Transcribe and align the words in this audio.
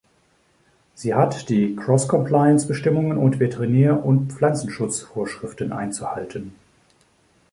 Sie 0.95 1.13
hat 1.13 1.47
die 1.49 1.75
Cross-Compliance 1.75 2.67
Bestimmungen 2.67 3.19
und 3.19 3.39
Veterinär- 3.39 4.03
und 4.03 4.33
Pflanzenschutzvorschriften 4.33 5.71
einzuhalten. 5.73 6.55